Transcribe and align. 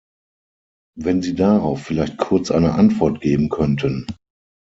Wenn 0.97 1.21
Sie 1.21 1.35
darauf 1.35 1.83
vielleicht 1.83 2.17
kurz 2.17 2.49
eine 2.49 2.73
Antwort 2.73 3.21
geben 3.21 3.49
könnten. 3.49 4.07